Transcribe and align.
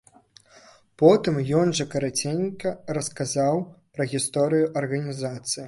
Потым 1.01 1.35
ён 1.59 1.73
жа 1.81 1.85
караценька 1.93 2.73
расказаў 3.01 3.63
пра 3.99 4.11
гісторыю 4.17 4.65
арганізацыі. 4.85 5.57